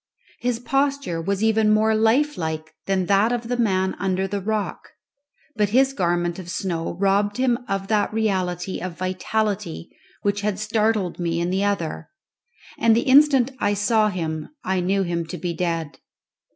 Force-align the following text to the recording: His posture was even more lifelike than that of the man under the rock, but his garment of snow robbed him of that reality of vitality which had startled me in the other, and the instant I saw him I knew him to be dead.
His 0.39 0.57
posture 0.59 1.21
was 1.21 1.43
even 1.43 1.71
more 1.71 1.93
lifelike 1.93 2.73
than 2.87 3.05
that 3.05 3.31
of 3.31 3.49
the 3.49 3.55
man 3.57 3.95
under 3.99 4.27
the 4.27 4.41
rock, 4.41 4.89
but 5.55 5.69
his 5.69 5.93
garment 5.93 6.39
of 6.39 6.49
snow 6.49 6.95
robbed 6.95 7.37
him 7.37 7.59
of 7.69 7.87
that 7.89 8.11
reality 8.11 8.79
of 8.81 8.97
vitality 8.97 9.91
which 10.23 10.41
had 10.41 10.57
startled 10.57 11.19
me 11.19 11.39
in 11.39 11.51
the 11.51 11.63
other, 11.63 12.09
and 12.79 12.95
the 12.95 13.01
instant 13.01 13.51
I 13.59 13.75
saw 13.75 14.09
him 14.09 14.49
I 14.63 14.79
knew 14.79 15.03
him 15.03 15.23
to 15.27 15.37
be 15.37 15.53
dead. 15.53 15.99